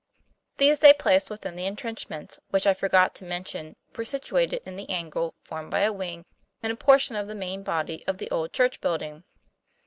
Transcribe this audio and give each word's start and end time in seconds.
These 0.57 0.79
they 0.79 0.93
placed 0.93 1.29
within 1.29 1.55
the 1.55 1.67
intrenchments, 1.67 2.39
which, 2.49 2.65
I 2.65 2.73
forgot 2.73 3.13
to 3.13 3.23
mention, 3.23 3.75
were 3.95 4.03
situated 4.03 4.63
in 4.65 4.75
the 4.75 4.89
angle 4.89 5.35
formed 5.43 5.69
by 5.69 5.81
a 5.81 5.93
wing 5.93 6.25
and 6.63 6.71
a 6.73 6.75
portion 6.75 7.15
of 7.15 7.27
the 7.27 7.35
main 7.35 7.61
body 7.61 8.03
of 8.07 8.17
the 8.17 8.31
"old 8.31 8.51
church 8.51 8.81
building." 8.81 9.25